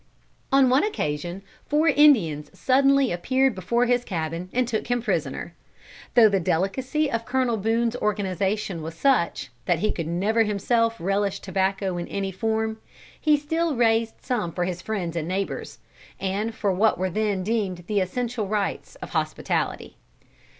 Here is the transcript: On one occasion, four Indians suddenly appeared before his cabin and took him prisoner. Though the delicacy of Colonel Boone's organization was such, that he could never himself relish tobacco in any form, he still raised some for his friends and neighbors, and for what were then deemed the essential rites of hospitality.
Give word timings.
On 0.51 0.67
one 0.71 0.83
occasion, 0.83 1.43
four 1.67 1.87
Indians 1.87 2.49
suddenly 2.57 3.11
appeared 3.11 3.53
before 3.53 3.85
his 3.85 4.03
cabin 4.03 4.49
and 4.51 4.67
took 4.67 4.87
him 4.87 4.99
prisoner. 4.99 5.53
Though 6.15 6.27
the 6.27 6.39
delicacy 6.39 7.11
of 7.11 7.23
Colonel 7.23 7.55
Boone's 7.55 7.95
organization 7.95 8.81
was 8.81 8.95
such, 8.95 9.51
that 9.67 9.77
he 9.77 9.91
could 9.91 10.07
never 10.07 10.41
himself 10.41 10.95
relish 10.99 11.39
tobacco 11.39 11.99
in 11.99 12.07
any 12.07 12.31
form, 12.31 12.79
he 13.21 13.37
still 13.37 13.75
raised 13.75 14.15
some 14.25 14.51
for 14.53 14.65
his 14.65 14.81
friends 14.81 15.15
and 15.15 15.27
neighbors, 15.27 15.77
and 16.19 16.55
for 16.55 16.71
what 16.73 16.97
were 16.97 17.11
then 17.11 17.43
deemed 17.43 17.83
the 17.85 17.99
essential 18.01 18.47
rites 18.47 18.95
of 19.03 19.11
hospitality. 19.11 19.97